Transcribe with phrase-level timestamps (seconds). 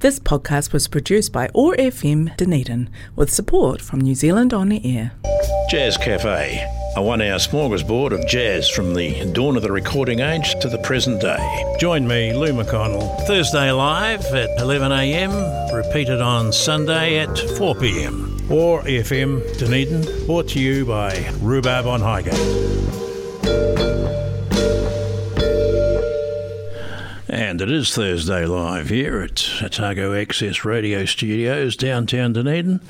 [0.00, 5.10] This podcast was produced by OAR FM Dunedin with support from New Zealand On Air.
[5.68, 10.54] Jazz Cafe, a one hour smorgasbord of jazz from the dawn of the recording age
[10.60, 11.74] to the present day.
[11.80, 18.48] Join me, Lou McConnell, Thursday live at 11am, repeated on Sunday at 4pm.
[18.52, 23.07] OAR FM Dunedin, brought to you by Rhubarb on Highgate.
[27.30, 32.80] And it is Thursday live here at Otago Access Radio Studios, downtown Dunedin.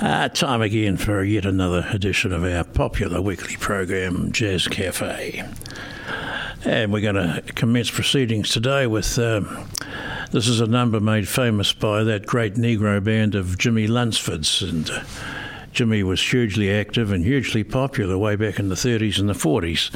[0.00, 5.44] Uh, time again for yet another edition of our popular weekly program, Jazz Cafe.
[6.64, 9.68] And we're going to commence proceedings today with um,
[10.30, 14.62] this is a number made famous by that great Negro band of Jimmy Lunceford's.
[14.62, 15.04] And uh,
[15.70, 19.90] Jimmy was hugely active and hugely popular way back in the 30s and the 40s.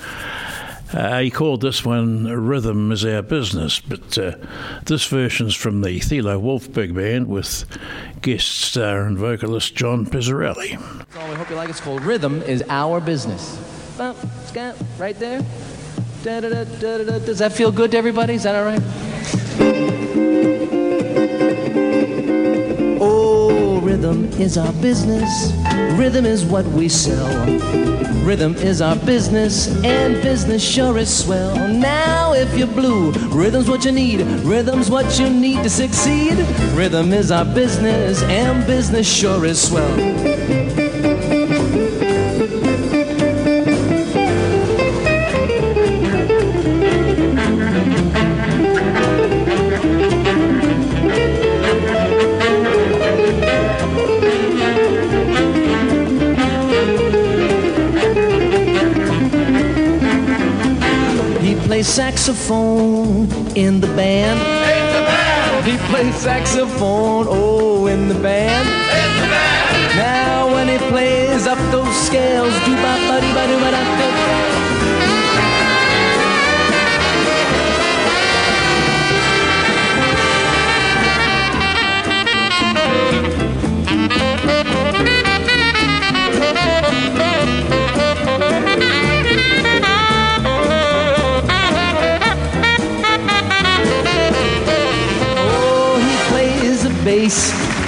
[0.93, 4.37] Uh, he called this one Rhythm is Our Business, but uh,
[4.87, 7.67] this version's from the Thilo Wolf Big Band with
[8.23, 10.79] guest star and vocalist John Pizzarelli.
[11.13, 11.73] So we hope you like it.
[11.73, 13.59] It's called Rhythm is Our Business.
[14.99, 15.45] Right there.
[16.25, 18.35] Does that feel good to everybody?
[18.35, 20.58] Is that all right?
[23.89, 25.51] Rhythm is our business.
[25.99, 27.27] Rhythm is what we sell.
[28.23, 31.57] Rhythm is our business, and business sure is swell.
[31.67, 34.21] Now, if you're blue, rhythm's what you need.
[34.45, 36.37] Rhythm's what you need to succeed.
[36.77, 40.58] Rhythm is our business, and business sure is swell.
[62.19, 64.41] Saxophone in the band.
[64.41, 65.65] In the band.
[65.65, 68.69] He plays saxophone, oh, in the band.
[68.69, 69.97] In the band.
[69.97, 74.28] Now when he plays up those scales, do ba ba dee ba doo ba da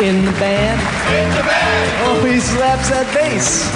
[0.02, 0.80] in the band.
[1.12, 1.90] In the band.
[2.08, 3.68] Oh, he slaps that bass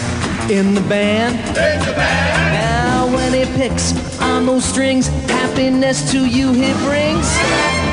[0.50, 1.36] in the band.
[1.36, 2.54] In the band.
[2.54, 7.83] Now when he picks on those strings, happiness to you he brings.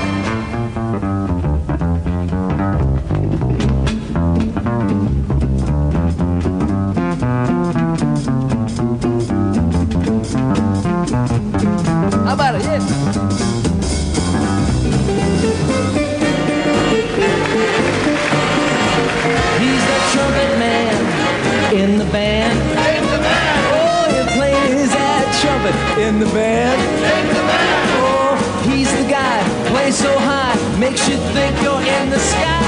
[30.92, 32.60] Makes you think you're in the sky.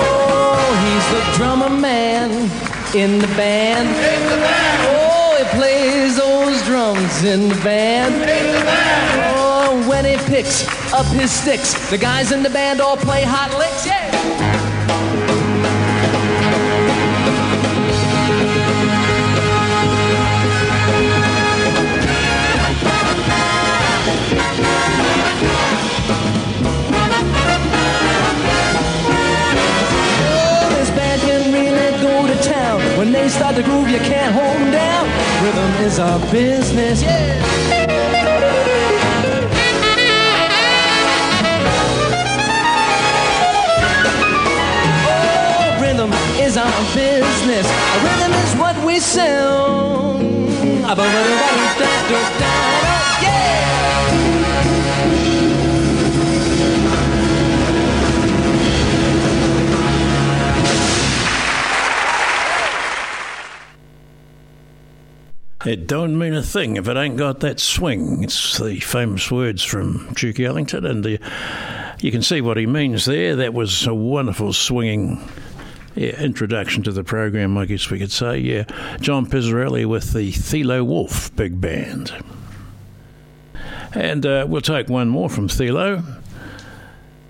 [0.00, 0.68] Oh,
[2.94, 3.88] in the band.
[3.88, 4.77] In the band.
[7.24, 8.14] In the band.
[9.34, 13.58] Oh, when he picks up his sticks, the guys in the band all play hot
[13.58, 13.86] licks.
[13.86, 14.37] Yeah.
[33.18, 35.04] They start to groove, you can't hold them down.
[35.44, 37.34] Rhythm is our business, yeah.
[45.10, 46.12] Oh, rhythm
[46.44, 47.66] is our business.
[48.06, 49.58] Rhythm is what we sell.
[65.66, 68.22] It don't mean a thing if it ain't got that swing.
[68.22, 71.18] It's the famous words from Duke Ellington, and the,
[72.00, 73.34] you can see what he means there.
[73.34, 75.20] That was a wonderful swinging
[75.96, 78.38] yeah, introduction to the program, I guess we could say.
[78.38, 78.64] Yeah,
[79.00, 82.12] John Pizzarelli with the Thilo Wolf Big Band.
[83.94, 86.04] And uh, we'll take one more from Thilo.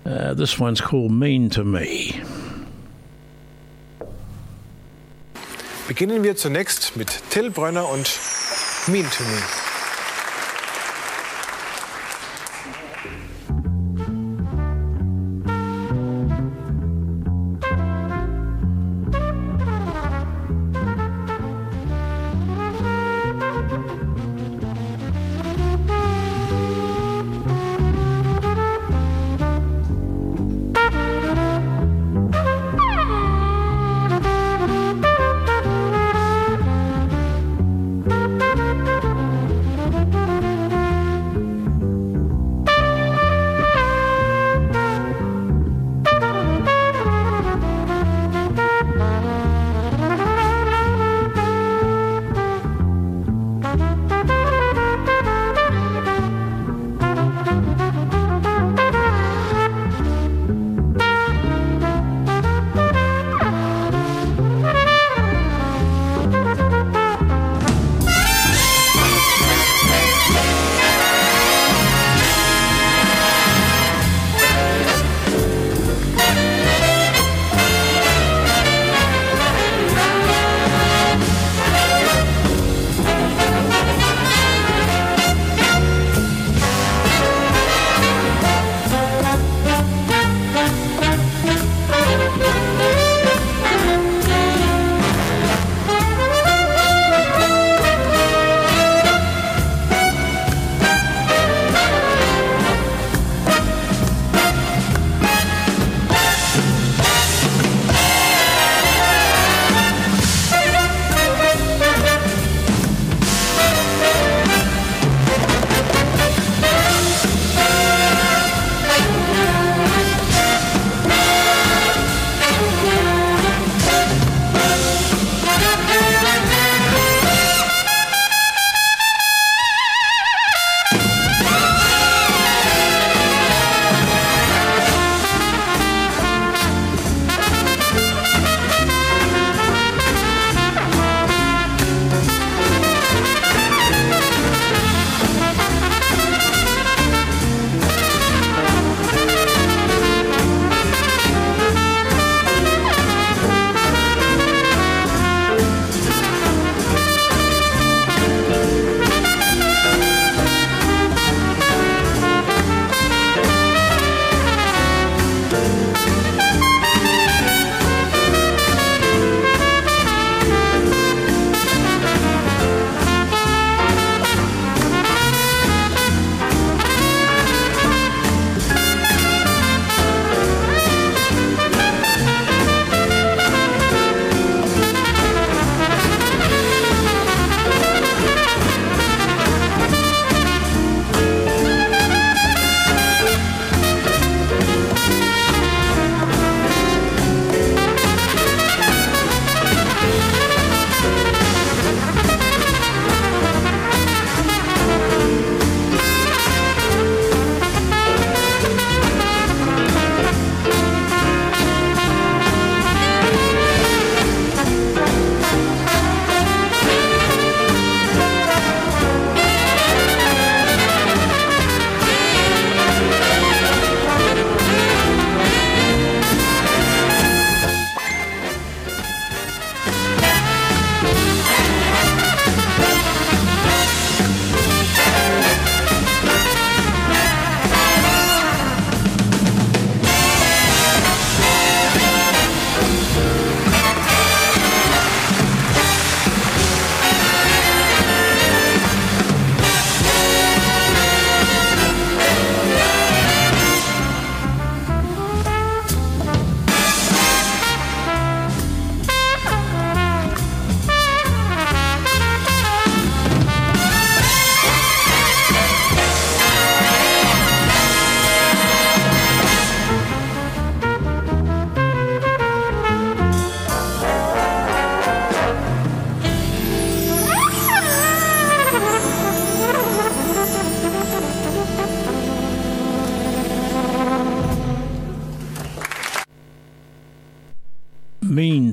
[0.05, 2.21] Uh, this one's called Mean to Me.
[5.89, 8.19] Beginnen wir zunächst mit Till Brönner und
[8.85, 9.68] Mean to Me.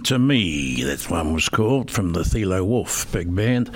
[0.07, 0.85] to Me.
[0.85, 3.73] That one was called from the Thilo Wolf big band.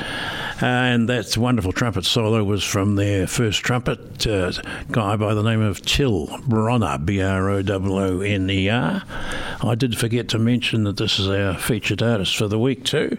[0.60, 4.52] And that wonderful trumpet solo was from their first trumpet uh,
[4.92, 9.02] guy by the name of Till Bronner, B-R-O-W-N-E-R.
[9.62, 13.18] I did forget to mention that this is our featured artist for the week, too.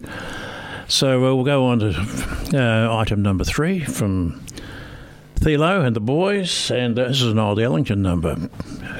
[0.87, 1.89] So uh, we'll go on to
[2.53, 4.41] uh, item number three from
[5.35, 8.49] Thilo and the boys, and uh, this is an old Ellington number,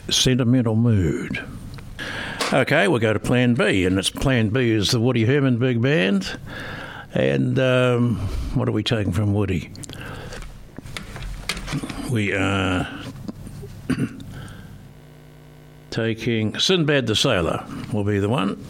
[0.09, 1.41] Sentimental Mood.
[2.53, 5.81] Okay, we'll go to Plan B, and it's Plan B is the Woody Herman Big
[5.81, 6.37] Band.
[7.13, 8.17] And um,
[8.55, 9.71] what are we taking from Woody?
[12.09, 12.89] We are
[15.91, 18.61] taking Sinbad the Sailor, will be the one.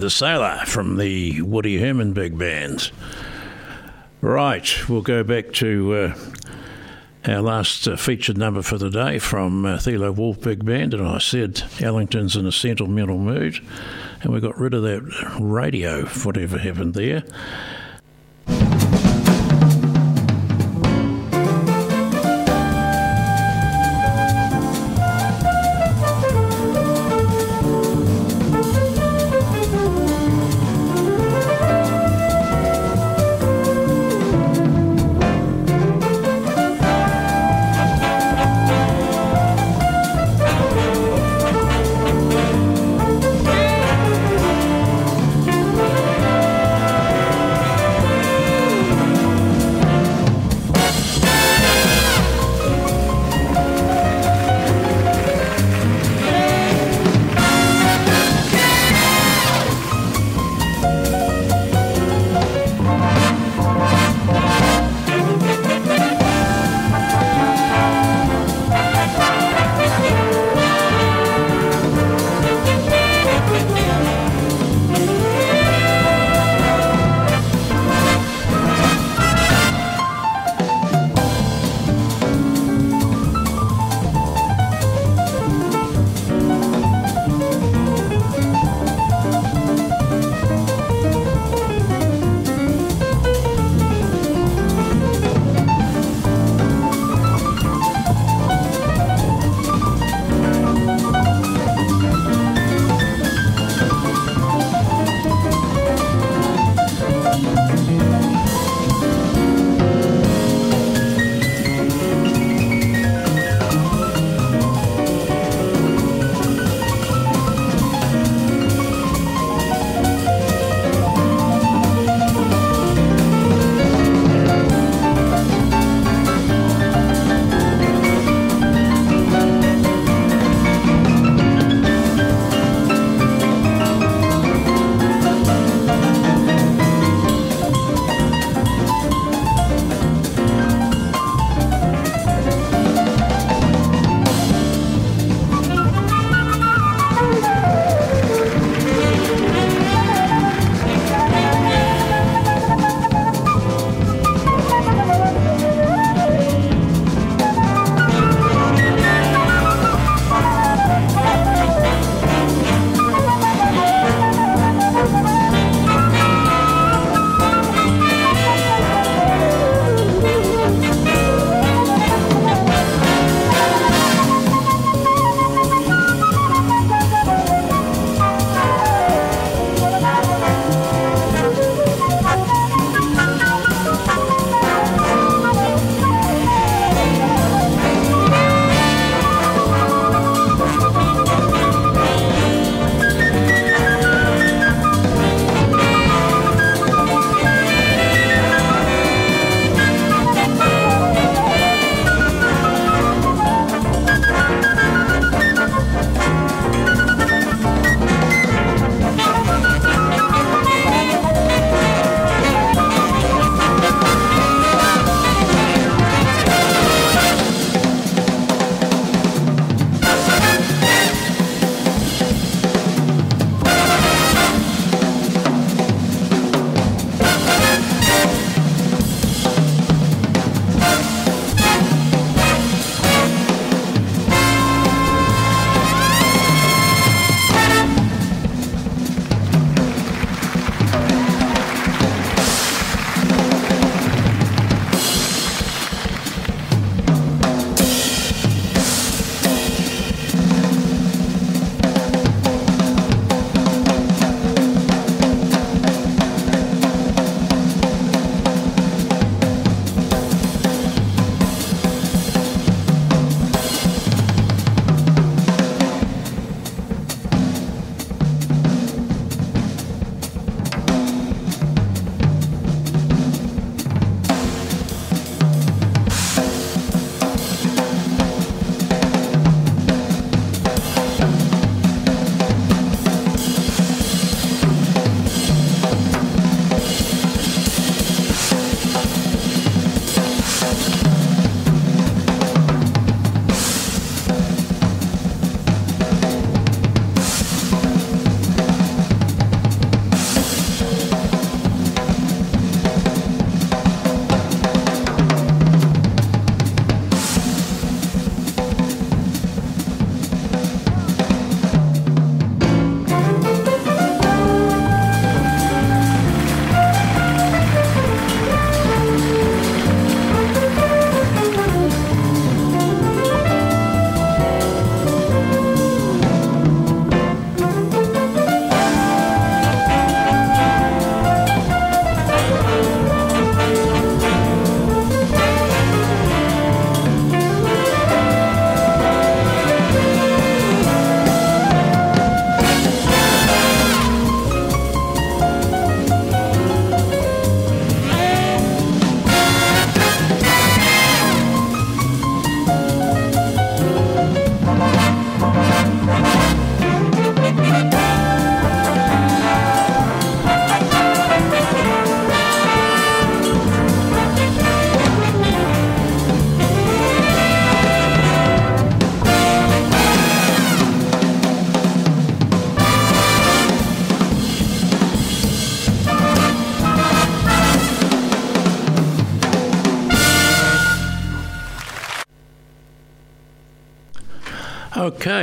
[0.00, 2.90] The Sailor from the Woody Herman Big Band.
[4.20, 6.18] Right, we'll go back to uh,
[7.26, 11.06] our last uh, featured number for the day from uh, Thilo Wolf Big Band, and
[11.06, 13.60] I said Ellington's in a sentimental mood,
[14.22, 17.22] and we got rid of that radio, whatever happened there.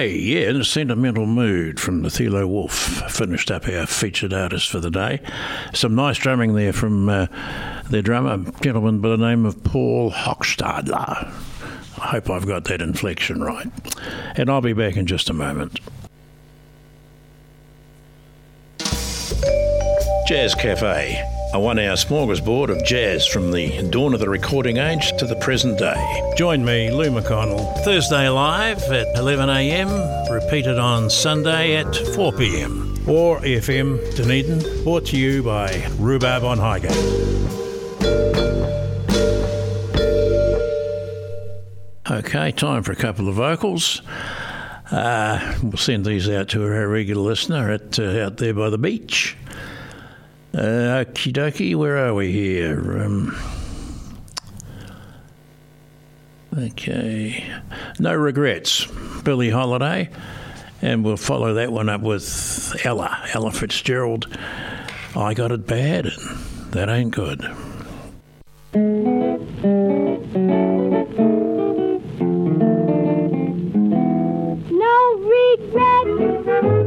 [0.01, 2.73] Okay, yeah, in a sentimental mood from the Thilo Wolf.
[3.11, 5.21] Finished up our featured artist for the day.
[5.75, 7.27] Some nice drumming there from uh,
[7.87, 11.31] their drummer, gentleman by the name of Paul Hochstadler.
[11.99, 13.67] I hope I've got that inflection right.
[14.35, 15.79] And I'll be back in just a moment.
[20.27, 25.11] Jazz Cafe, a one hour smorgasbord of jazz from the dawn of the recording age
[25.17, 26.33] to the present day.
[26.37, 33.05] Join me, Lou McConnell, Thursday live at 11am, repeated on Sunday at 4pm.
[33.07, 36.91] OAR FM Dunedin, brought to you by Rhubarb on Highgate.
[42.09, 44.01] Okay, time for a couple of vocals.
[44.89, 48.77] Uh, we'll send these out to our regular listener at uh, out there by the
[48.77, 49.35] beach.
[50.53, 53.01] Uh, okie dokie, where are we here?
[53.01, 53.37] Um,
[56.57, 57.45] okay.
[57.99, 58.85] No regrets.
[59.23, 60.09] Billie Holiday.
[60.81, 64.27] And we'll follow that one up with Ella, Ella Fitzgerald.
[65.15, 66.11] I got it bad,
[66.71, 67.41] that ain't good.
[74.71, 76.80] No regrets.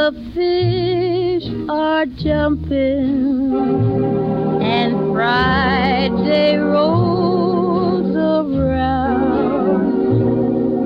[0.00, 3.26] the fish are jumping
[4.62, 9.30] and Friday rolls around.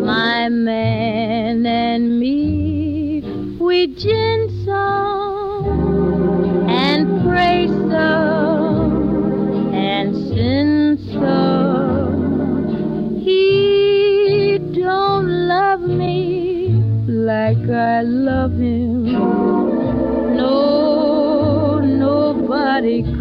[0.04, 3.20] My man and me,
[3.60, 13.20] we gin some and pray some and sin some.
[13.22, 18.93] He don't love me like I love him.
[22.84, 23.13] Nobody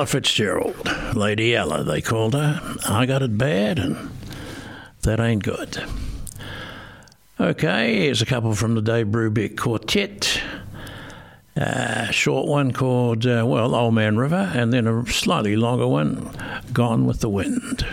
[0.00, 2.58] Ella Fitzgerald, Lady Ella, they called her.
[2.88, 4.10] I got it bad, and
[5.02, 5.84] that ain't good.
[7.38, 10.40] Okay, here's a couple from the Dave Brubeck Quartet.
[11.54, 16.30] A short one called, uh, well, Old Man River, and then a slightly longer one,
[16.72, 17.84] Gone with the Wind.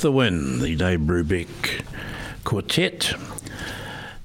[0.00, 1.84] The Wind, the Dave Brubeck
[2.44, 3.14] Quartet,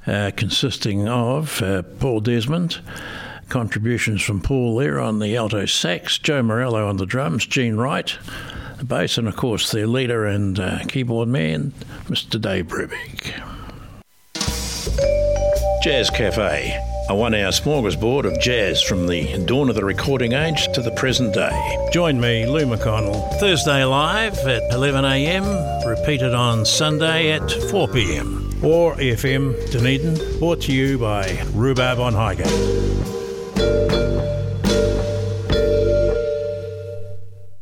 [0.06, 2.80] uh, consisting of uh, Paul Desmond,
[3.50, 8.16] contributions from Paul there on the alto sax, Joe Morello on the drums, Gene Wright,
[8.78, 12.40] the bass, and of course their leader and uh, keyboard man, Mr.
[12.40, 13.34] Dave Brubeck.
[15.82, 16.80] Jazz Cafe,
[17.10, 20.92] a one hour smorgasbord of jazz from the dawn of the recording age to the
[20.92, 21.90] present day.
[21.92, 28.64] Join me, Lou McConnell, Thursday live at 11am, repeated on Sunday at 4pm.
[28.64, 32.48] OAR FM Dunedin, brought to you by Rhubarb on Highgate.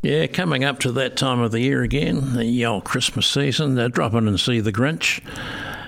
[0.02, 3.88] Yeah, coming up to that time of the year again, the old Christmas season, uh,
[3.88, 5.20] drop in and see the Grinch.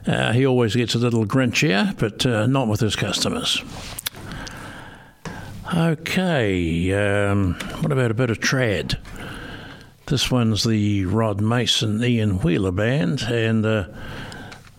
[0.06, 3.62] Uh, he always gets a little grinchier, but uh, not with his customers.
[5.74, 8.98] Okay, um, what about a bit of trad?
[10.06, 13.86] This one's the Rod Mason Ian Wheeler Band, and uh,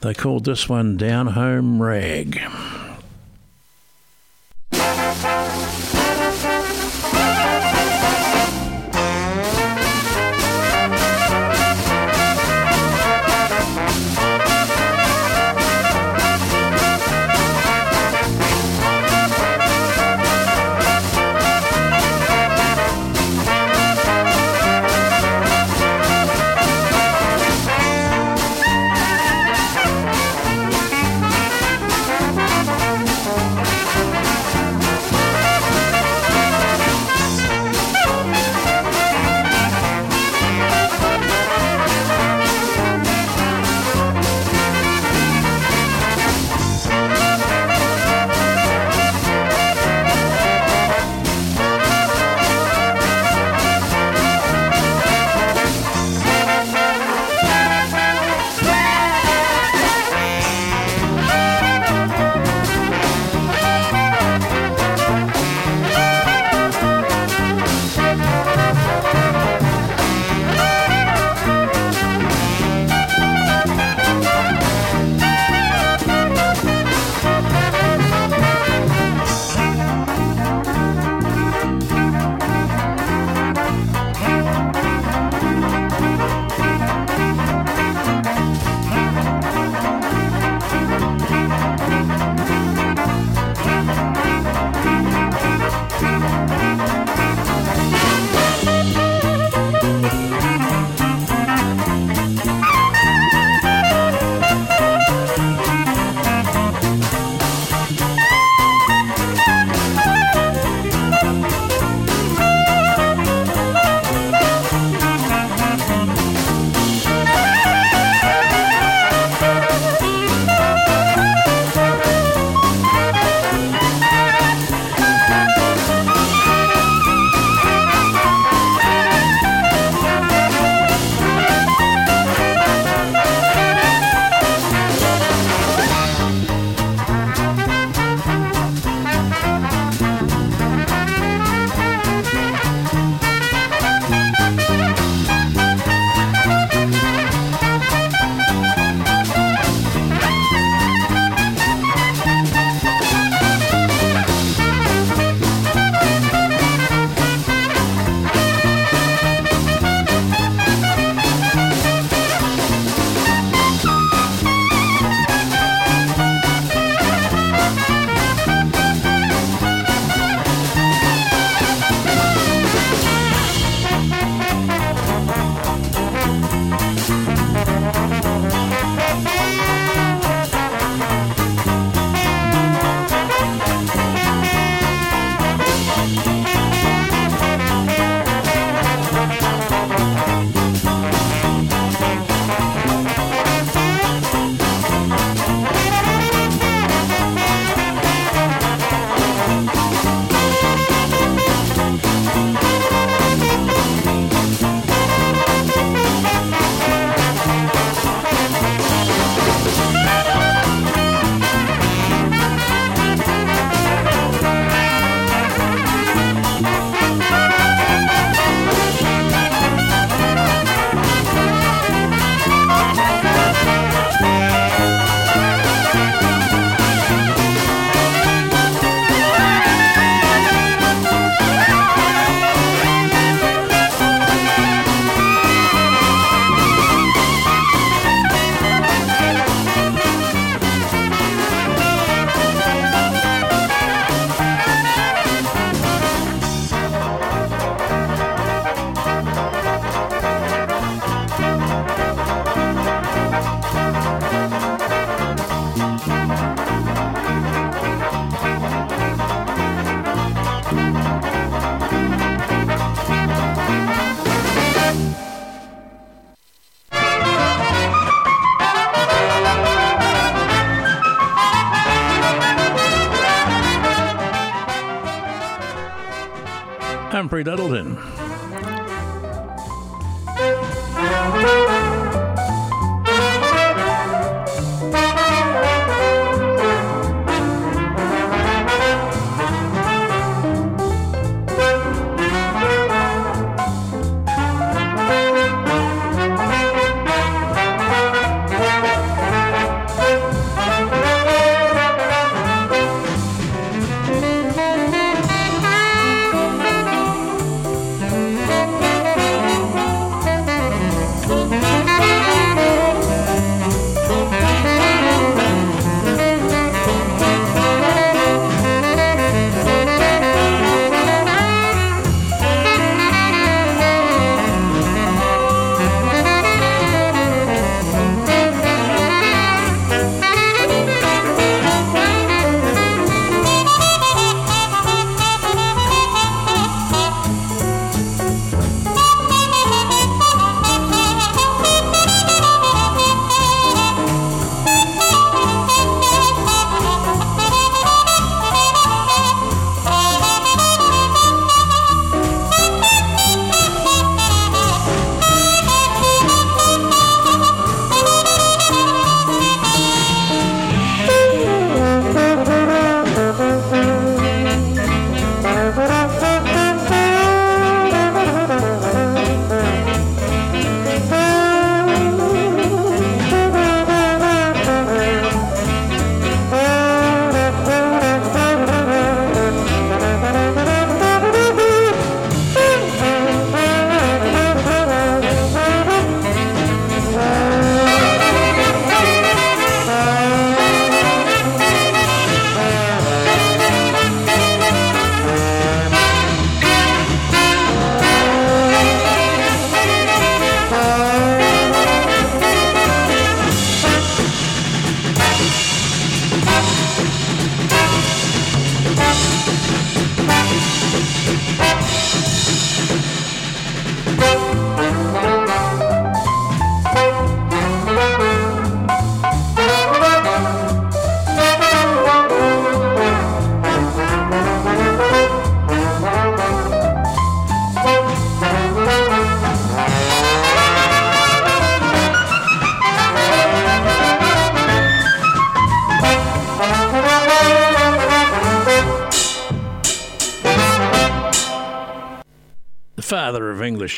[0.01, 2.39] they called this one Down Home Rag.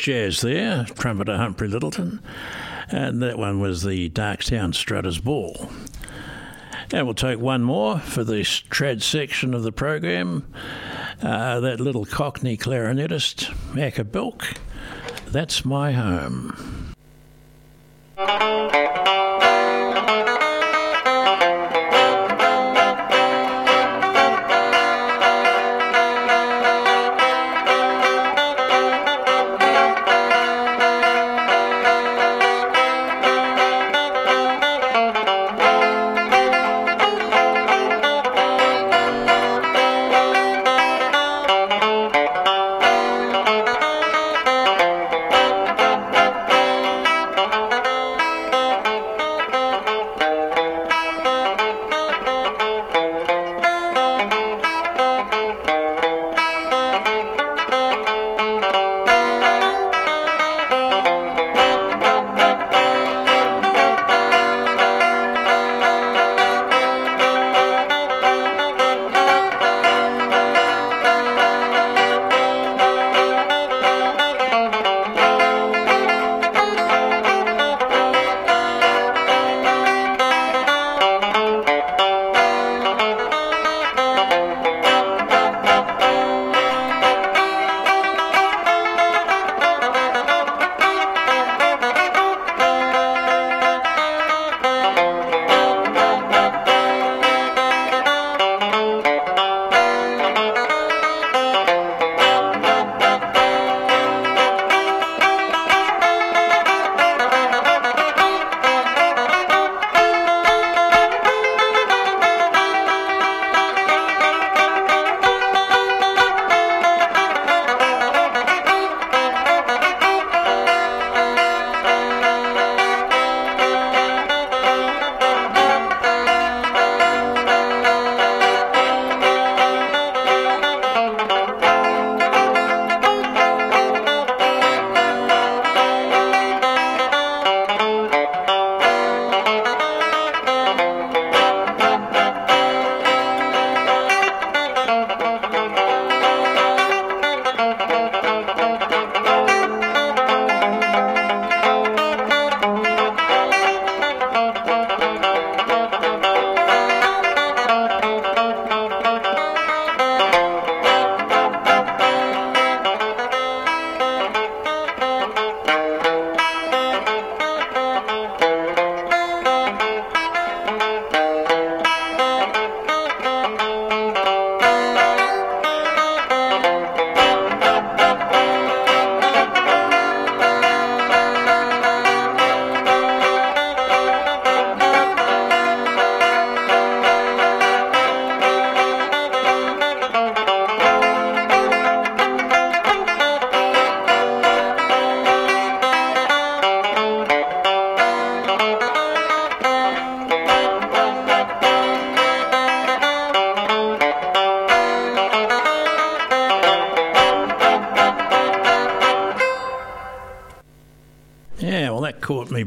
[0.08, 2.20] Jazz there, trumpeter Humphrey Lyttelton,
[2.90, 5.68] and that one was the Darktown Strutters Ball.
[6.90, 10.50] And we'll take one more for the trad section of the program.
[11.20, 14.54] Uh, that little Cockney clarinetist, Acker Bilk.
[15.26, 16.67] That's my home.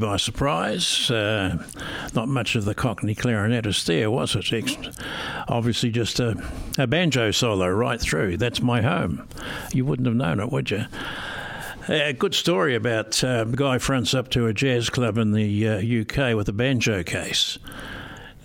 [0.02, 1.10] By surprise.
[1.10, 1.64] Uh,
[2.14, 4.52] not much of the Cockney clarinetist there, was it?
[4.52, 4.76] Ex-
[5.48, 6.36] obviously, just a,
[6.78, 8.36] a banjo solo right through.
[8.36, 9.28] That's my home.
[9.72, 10.86] You wouldn't have known it, would you?
[11.88, 15.68] A good story about uh, a guy fronts up to a jazz club in the
[15.68, 17.58] uh, UK with a banjo case.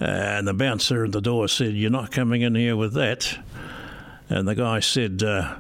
[0.01, 3.39] Uh, and the bouncer at the door said, You're not coming in here with that.
[4.29, 5.57] And the guy said, uh,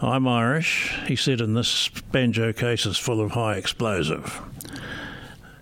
[0.00, 0.94] I'm Irish.
[1.06, 4.42] He said, and this banjo case is full of high explosive.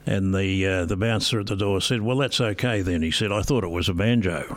[0.07, 3.32] And the uh, the bouncer at the door said, "Well, that's okay then." He said,
[3.32, 4.57] "I thought it was a banjo."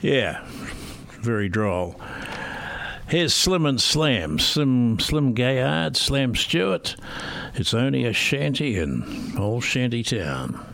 [0.00, 0.44] yeah,
[1.20, 2.00] very droll.
[3.08, 6.96] Here's Slim and Slam, Slim Slim Gaillard, Slam Stewart.
[7.54, 10.71] It's only a shanty in old shanty town.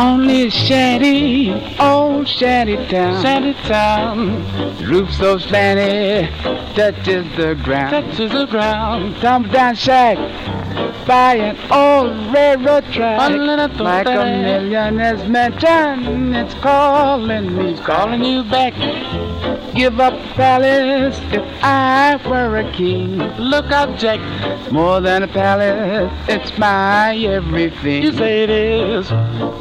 [0.00, 4.18] Only shanty, old shanty town, shanty town.
[4.88, 6.26] Roof so slanty,
[6.74, 9.16] touches the ground, touches the ground.
[9.16, 10.16] Tumble down shack
[11.06, 13.30] by an old railroad track.
[13.78, 18.72] Like a millionaire's mansion, it's calling me, calling you back.
[19.74, 23.18] Give up palace if I were a king.
[23.38, 24.20] Look out, Jack.
[24.72, 28.02] More than a palace, it's my everything.
[28.02, 29.08] You say it is.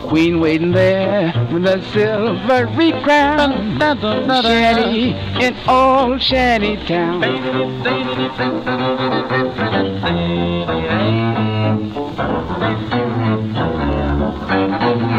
[0.07, 3.79] Queen waiting there with a silvery crown.
[4.41, 5.11] Shanty
[5.43, 7.23] in old shanty town.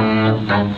[0.31, 0.71] There's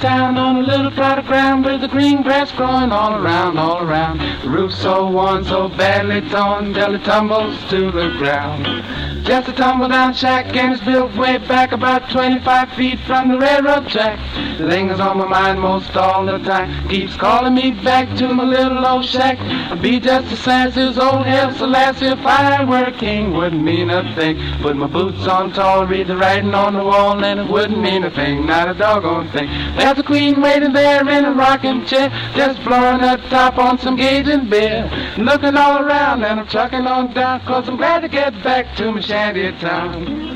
[0.00, 1.19] town on a little of
[1.50, 4.18] ground with the green grass growing all around, all around.
[4.42, 8.66] The roof so worn, so badly torn, till it tumbles to the ground.
[9.24, 13.38] Just a tumble down shack and it's built way back about 25 feet from the
[13.38, 14.18] railroad track.
[14.58, 16.88] The thing is on my mind most all the time.
[16.88, 19.38] Keeps calling me back to my little old shack.
[19.38, 23.32] I'd be just as sassy as old Haile Selassie if I were a king.
[23.32, 24.38] Wouldn't mean a thing.
[24.62, 28.04] Put my boots on tall, read the writing on the wall, and it wouldn't mean
[28.04, 28.46] a thing.
[28.46, 29.48] Not a doggone thing.
[29.76, 33.96] There's a queen waiting there in a rocking chair, just blowing her top on some
[33.96, 34.90] gauge and beer.
[35.16, 38.92] Looking all around and I'm chucking on down, cause I'm glad to get back to
[38.92, 40.28] my shanty town.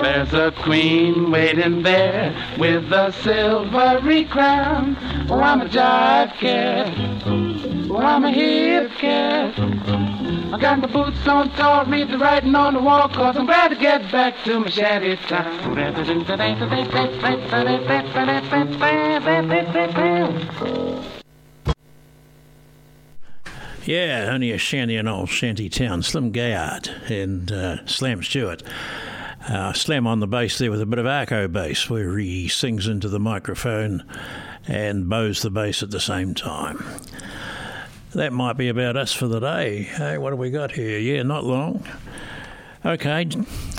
[0.00, 4.96] There's a queen waiting there with a silvery crown.
[5.28, 7.22] Oh, I'm a jive cat.
[7.90, 9.69] Oh, I'm a hip cat.
[10.60, 13.76] Got my boots on tall, read the writing on the wall, cause I'm glad to
[13.76, 15.78] get back to my shanty town.
[23.86, 26.02] Yeah, only a shanty in old shanty town.
[26.02, 28.62] Slim Gaillard and uh, Slam Stewart.
[29.48, 32.86] Uh, Slam on the bass there with a bit of arco bass where he sings
[32.86, 34.04] into the microphone
[34.68, 36.84] and bows the bass at the same time.
[38.14, 39.84] That might be about us for the day.
[39.84, 40.98] Hey, what have we got here?
[40.98, 41.84] Yeah, not long.
[42.84, 43.28] Okay,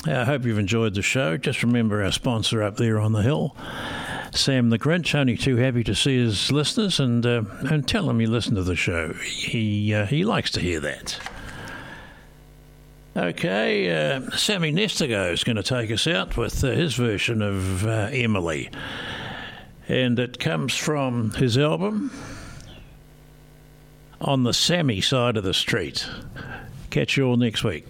[0.05, 1.35] I hope you've enjoyed the show.
[1.35, 3.57] Just remember our sponsor up there on the hill,
[4.31, 5.13] Sam the Grinch.
[5.15, 8.63] Only too happy to see his listeners and uh, and tell him you listen to
[8.63, 9.13] the show.
[9.13, 11.19] He uh, he likes to hear that.
[13.17, 17.85] Okay, uh, Sammy Nestico is going to take us out with uh, his version of
[17.85, 18.69] uh, Emily,
[19.89, 22.11] and it comes from his album
[24.21, 26.07] on the Sammy side of the street.
[26.89, 27.85] Catch you all next week.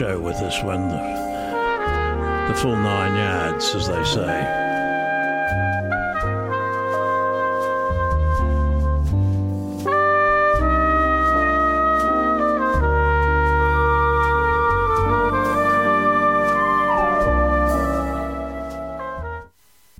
[0.00, 0.96] Show with this one, the,
[2.48, 4.56] the full nine yards, as they say.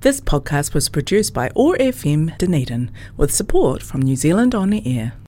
[0.01, 5.13] This podcast was produced by OAR FM Dunedin with support from New Zealand On Air.